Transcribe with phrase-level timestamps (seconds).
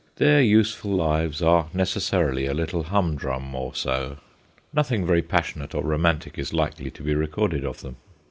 [0.15, 4.17] Their useful lives are necessarily a little humdrum or so.
[4.73, 7.97] Nothing very passionate or romantic is likely to be recorded of them.